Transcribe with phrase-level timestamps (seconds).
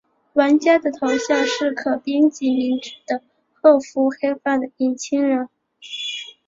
[0.33, 3.21] 玩家的头像是可编辑名字的
[3.61, 5.47] 褐肤黑发的年轻人。